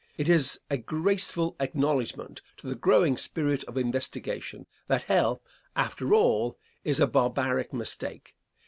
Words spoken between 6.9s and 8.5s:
a barbaric mistake.